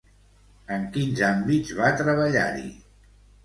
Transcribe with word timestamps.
En 0.77 0.87
quins 0.95 1.21
àmbits 1.29 1.77
va 1.83 1.93
treballar-hi? 2.03 2.69